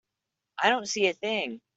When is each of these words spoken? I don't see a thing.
I 0.63 0.69
don't 0.69 0.87
see 0.87 1.05
a 1.05 1.13
thing. 1.13 1.61